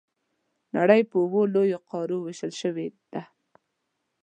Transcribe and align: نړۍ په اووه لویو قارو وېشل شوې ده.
نړۍ 0.75 1.01
په 1.09 1.15
اووه 1.23 1.41
لویو 1.53 1.85
قارو 1.91 2.17
وېشل 2.25 2.53
شوې 2.61 2.87
ده. 3.11 3.21